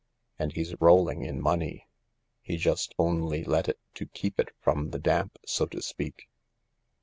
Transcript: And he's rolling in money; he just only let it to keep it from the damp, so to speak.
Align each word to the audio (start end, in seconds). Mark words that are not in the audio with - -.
And 0.39 0.53
he's 0.53 0.73
rolling 0.81 1.21
in 1.25 1.39
money; 1.39 1.87
he 2.41 2.57
just 2.57 2.95
only 2.97 3.43
let 3.43 3.69
it 3.69 3.77
to 3.93 4.07
keep 4.07 4.39
it 4.39 4.49
from 4.59 4.89
the 4.89 4.97
damp, 4.97 5.37
so 5.45 5.67
to 5.67 5.79
speak. 5.79 6.27